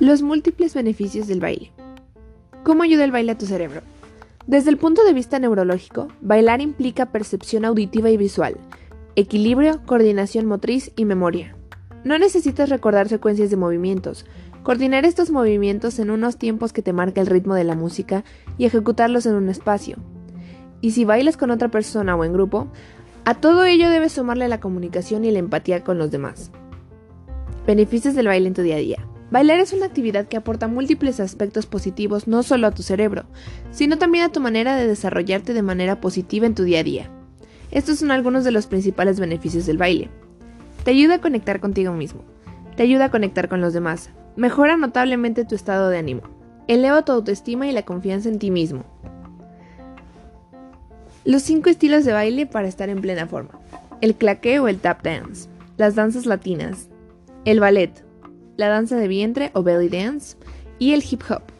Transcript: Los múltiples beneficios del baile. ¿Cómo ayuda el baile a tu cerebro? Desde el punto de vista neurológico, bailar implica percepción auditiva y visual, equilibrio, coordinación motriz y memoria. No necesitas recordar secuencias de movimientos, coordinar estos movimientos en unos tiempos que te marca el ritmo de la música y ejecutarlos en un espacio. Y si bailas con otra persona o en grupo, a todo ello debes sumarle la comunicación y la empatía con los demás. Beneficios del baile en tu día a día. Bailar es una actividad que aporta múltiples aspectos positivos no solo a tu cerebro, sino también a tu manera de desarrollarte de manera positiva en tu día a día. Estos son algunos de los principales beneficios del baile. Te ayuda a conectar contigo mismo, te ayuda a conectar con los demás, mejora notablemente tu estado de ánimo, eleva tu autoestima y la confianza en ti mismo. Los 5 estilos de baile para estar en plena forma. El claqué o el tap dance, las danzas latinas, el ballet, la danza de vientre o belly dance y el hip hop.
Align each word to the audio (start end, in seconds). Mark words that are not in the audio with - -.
Los 0.00 0.22
múltiples 0.22 0.74
beneficios 0.74 1.26
del 1.26 1.40
baile. 1.40 1.72
¿Cómo 2.62 2.84
ayuda 2.84 3.02
el 3.02 3.10
baile 3.10 3.32
a 3.32 3.38
tu 3.38 3.46
cerebro? 3.46 3.80
Desde 4.46 4.70
el 4.70 4.76
punto 4.76 5.02
de 5.02 5.12
vista 5.12 5.40
neurológico, 5.40 6.06
bailar 6.20 6.60
implica 6.60 7.06
percepción 7.06 7.64
auditiva 7.64 8.08
y 8.08 8.16
visual, 8.16 8.58
equilibrio, 9.16 9.80
coordinación 9.86 10.46
motriz 10.46 10.92
y 10.94 11.04
memoria. 11.04 11.56
No 12.04 12.16
necesitas 12.16 12.68
recordar 12.68 13.08
secuencias 13.08 13.50
de 13.50 13.56
movimientos, 13.56 14.24
coordinar 14.62 15.04
estos 15.04 15.32
movimientos 15.32 15.98
en 15.98 16.12
unos 16.12 16.36
tiempos 16.36 16.72
que 16.72 16.82
te 16.82 16.92
marca 16.92 17.20
el 17.20 17.26
ritmo 17.26 17.56
de 17.56 17.64
la 17.64 17.74
música 17.74 18.22
y 18.56 18.66
ejecutarlos 18.66 19.26
en 19.26 19.34
un 19.34 19.48
espacio. 19.48 19.96
Y 20.80 20.92
si 20.92 21.04
bailas 21.04 21.36
con 21.36 21.50
otra 21.50 21.72
persona 21.72 22.14
o 22.14 22.24
en 22.24 22.32
grupo, 22.32 22.68
a 23.24 23.34
todo 23.34 23.64
ello 23.64 23.90
debes 23.90 24.12
sumarle 24.12 24.46
la 24.46 24.60
comunicación 24.60 25.24
y 25.24 25.32
la 25.32 25.40
empatía 25.40 25.82
con 25.82 25.98
los 25.98 26.12
demás. 26.12 26.52
Beneficios 27.66 28.14
del 28.14 28.28
baile 28.28 28.46
en 28.46 28.54
tu 28.54 28.62
día 28.62 28.76
a 28.76 28.78
día. 28.78 29.08
Bailar 29.30 29.60
es 29.60 29.74
una 29.74 29.86
actividad 29.86 30.26
que 30.26 30.38
aporta 30.38 30.68
múltiples 30.68 31.20
aspectos 31.20 31.66
positivos 31.66 32.26
no 32.28 32.42
solo 32.42 32.66
a 32.66 32.70
tu 32.70 32.82
cerebro, 32.82 33.24
sino 33.70 33.98
también 33.98 34.24
a 34.24 34.32
tu 34.32 34.40
manera 34.40 34.74
de 34.76 34.86
desarrollarte 34.86 35.52
de 35.52 35.62
manera 35.62 36.00
positiva 36.00 36.46
en 36.46 36.54
tu 36.54 36.62
día 36.62 36.80
a 36.80 36.84
día. 36.84 37.10
Estos 37.70 37.98
son 37.98 38.10
algunos 38.10 38.44
de 38.44 38.52
los 38.52 38.66
principales 38.66 39.20
beneficios 39.20 39.66
del 39.66 39.76
baile. 39.76 40.08
Te 40.82 40.92
ayuda 40.92 41.16
a 41.16 41.20
conectar 41.20 41.60
contigo 41.60 41.92
mismo, 41.92 42.22
te 42.76 42.82
ayuda 42.82 43.06
a 43.06 43.10
conectar 43.10 43.50
con 43.50 43.60
los 43.60 43.74
demás, 43.74 44.10
mejora 44.36 44.78
notablemente 44.78 45.44
tu 45.44 45.54
estado 45.54 45.90
de 45.90 45.98
ánimo, 45.98 46.22
eleva 46.66 47.04
tu 47.04 47.12
autoestima 47.12 47.66
y 47.68 47.72
la 47.72 47.82
confianza 47.82 48.30
en 48.30 48.38
ti 48.38 48.50
mismo. 48.50 48.84
Los 51.26 51.42
5 51.42 51.68
estilos 51.68 52.06
de 52.06 52.14
baile 52.14 52.46
para 52.46 52.68
estar 52.68 52.88
en 52.88 53.02
plena 53.02 53.26
forma. 53.26 53.58
El 54.00 54.14
claqué 54.14 54.60
o 54.60 54.68
el 54.68 54.78
tap 54.78 55.02
dance, 55.02 55.50
las 55.76 55.94
danzas 55.94 56.24
latinas, 56.24 56.88
el 57.44 57.60
ballet, 57.60 58.07
la 58.58 58.68
danza 58.68 58.96
de 58.96 59.06
vientre 59.06 59.50
o 59.54 59.62
belly 59.62 59.88
dance 59.88 60.36
y 60.78 60.92
el 60.92 61.04
hip 61.08 61.22
hop. 61.30 61.57